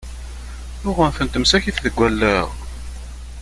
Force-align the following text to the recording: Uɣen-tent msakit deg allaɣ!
Uɣen-tent 0.87 1.41
msakit 1.41 1.77
deg 1.85 1.97
allaɣ! 2.07 2.47